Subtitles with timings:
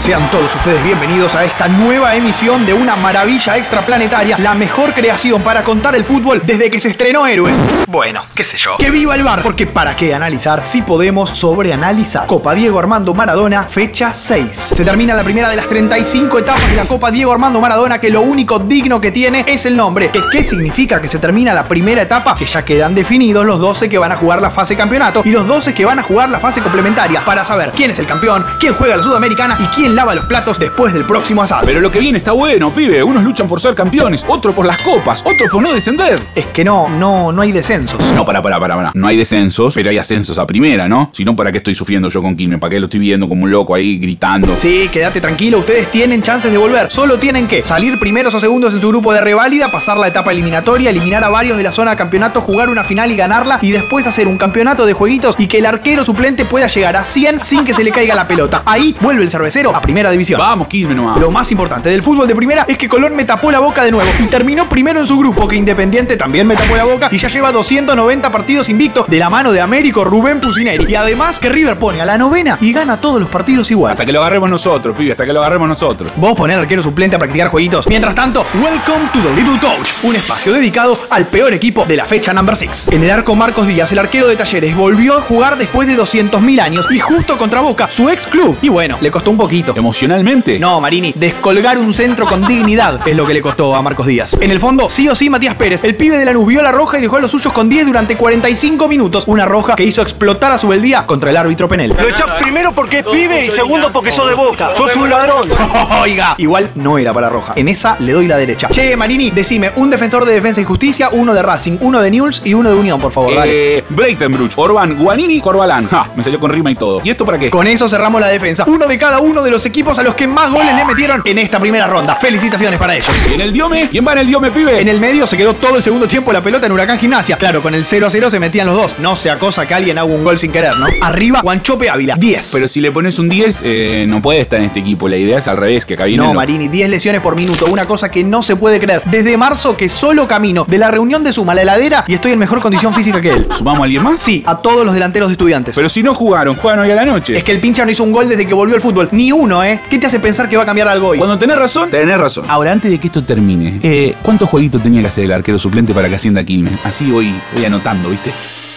[0.00, 5.42] Sean todos ustedes bienvenidos a esta nueva emisión de una maravilla extraplanetaria, la mejor creación
[5.42, 7.62] para contar el fútbol desde que se estrenó Héroes.
[7.86, 8.78] Bueno, qué sé yo.
[8.78, 12.26] Que viva el bar, porque para qué analizar si podemos sobreanalizar.
[12.26, 14.48] Copa Diego Armando Maradona, fecha 6.
[14.74, 18.08] Se termina la primera de las 35 etapas de la Copa Diego Armando Maradona, que
[18.08, 20.10] lo único digno que tiene es el nombre.
[20.10, 22.34] ¿Qué, qué significa que se termina la primera etapa?
[22.36, 25.46] Que ya quedan definidos los 12 que van a jugar la fase campeonato y los
[25.46, 28.72] 12 que van a jugar la fase complementaria para saber quién es el campeón, quién
[28.72, 31.62] juega la Sudamericana y quién lava los platos después del próximo asado.
[31.66, 33.02] Pero lo que viene está bueno, pibe.
[33.02, 36.20] Unos luchan por ser campeones, otros por las copas, otros por no descender.
[36.34, 38.00] Es que no, no, no hay descensos.
[38.14, 38.92] No, para, para, para, para.
[38.94, 41.10] No hay descensos, pero hay ascensos a primera, ¿no?
[41.12, 42.58] Si no, ¿para qué estoy sufriendo yo con Quilmes?
[42.58, 44.56] ¿Para qué lo estoy viendo como un loco ahí gritando?
[44.56, 46.90] Sí, quédate tranquilo, ustedes tienen chances de volver.
[46.90, 50.32] Solo tienen que salir primeros o segundos en su grupo de reválida, pasar la etapa
[50.32, 53.70] eliminatoria, eliminar a varios de la zona de campeonato, jugar una final y ganarla, y
[53.72, 57.44] después hacer un campeonato de jueguitos y que el arquero suplente pueda llegar a 100
[57.44, 58.62] sin que se le caiga la pelota.
[58.66, 60.38] Ahí vuelve el cervecero a primera división.
[60.38, 61.18] Vamos, Quilmes nomás.
[61.18, 63.90] Lo más importante del fútbol de primera es que Colón me tapó la boca de
[63.90, 67.18] nuevo y terminó primero en su grupo, que Independiente también me tapó la boca y
[67.18, 70.84] ya lleva 290 partidos invictos de la mano de Américo Rubén Pusineri.
[70.88, 73.92] Y además que River pone a la novena y gana todos los partidos igual.
[73.92, 76.12] Hasta que lo agarremos nosotros, pibe, hasta que lo agarremos nosotros.
[76.16, 77.86] Vos ponés al arquero suplente a practicar jueguitos.
[77.88, 82.04] Mientras tanto, welcome to the Little Coach, un espacio dedicado al peor equipo de la
[82.04, 82.90] fecha number 6.
[82.92, 86.60] En el arco Marcos Díaz, el arquero de Talleres, volvió a jugar después de 200.000
[86.60, 88.56] años y justo contra Boca, su ex club.
[88.62, 89.59] Y bueno, le costó un poquito.
[89.68, 90.58] ¿Emocionalmente?
[90.58, 94.36] No, Marini, descolgar un centro con dignidad es lo que le costó a Marcos Díaz.
[94.40, 96.98] En el fondo, sí o sí, Matías Pérez, el pibe de la vio la roja
[96.98, 99.24] y dejó a los suyos con 10 durante 45 minutos.
[99.26, 101.94] Una roja que hizo explotar a su beldía contra el árbitro Penel.
[101.96, 104.70] Lo echás primero porque es pibe y segundo porque sos de boca.
[104.76, 105.48] Sos un ladrón.
[106.02, 107.52] Oiga, igual no era para roja.
[107.56, 108.68] En esa le doy la derecha.
[108.68, 112.42] Che, Marini, decime, un defensor de defensa y justicia, uno de Racing, uno de Newell's
[112.44, 113.78] y uno de Unión, por favor, dale.
[113.78, 115.86] Eh, Breitenbruch, Orban, Guanini, Corbalán.
[115.88, 117.00] Ja, me salió con rima y todo.
[117.04, 117.50] ¿Y esto para qué?
[117.50, 118.64] Con eso cerramos la defensa.
[118.66, 121.38] Uno de cada uno de los equipos a los que más goles le metieron en
[121.38, 122.16] esta primera ronda.
[122.16, 123.10] Felicitaciones para ellos.
[123.30, 123.88] ¿Y en el Diome?
[123.90, 124.80] ¿Quién va en el Diome, pibe?
[124.80, 127.36] En el medio se quedó todo el segundo tiempo la pelota en Huracán Gimnasia.
[127.36, 128.98] Claro, con el 0 a 0 se metían los dos.
[128.98, 130.86] No sea cosa que alguien haga un gol sin querer, ¿no?
[131.02, 132.50] Arriba, Guanchope Ávila, 10.
[132.52, 135.08] Pero si le pones un 10, eh, no puede estar en este equipo.
[135.08, 136.22] La idea es al revés, que acá viene.
[136.22, 137.66] No, Marini, 10 lesiones por minuto.
[137.66, 139.02] Una cosa que no se puede creer.
[139.06, 142.32] Desde marzo que solo camino de la reunión de Suma a la heladera y estoy
[142.32, 143.46] en mejor condición física que él.
[143.56, 144.20] ¿Sumamos a alguien más?
[144.20, 145.74] Sí, a todos los delanteros de estudiantes.
[145.74, 147.36] Pero si no jugaron, juegan hoy a la noche.
[147.36, 149.08] es que el pincha no hizo un gol desde que volvió al fútbol.
[149.12, 149.80] Ni uno, ¿eh?
[149.88, 151.18] ¿Qué te hace pensar que va a cambiar algo hoy?
[151.18, 152.44] Cuando tenés razón, tenés razón.
[152.48, 155.94] Ahora, antes de que esto termine, eh, ¿cuántos jueguitos tenía que hacer el arquero suplente
[155.94, 156.74] para que ascienda a Quilmes?
[156.84, 158.30] Así voy, voy anotando, ¿viste?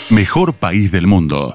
[0.09, 1.51] Mejor país del mundo.